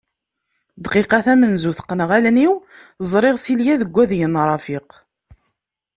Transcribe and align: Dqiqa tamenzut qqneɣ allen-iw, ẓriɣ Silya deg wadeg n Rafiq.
Dqiqa 0.83 1.19
tamenzut 1.25 1.79
qqneɣ 1.83 2.09
allen-iw, 2.17 2.53
ẓriɣ 3.11 3.35
Silya 3.39 3.75
deg 3.81 3.91
wadeg 3.93 4.21
n 4.27 4.35
Rafiq. 4.49 4.89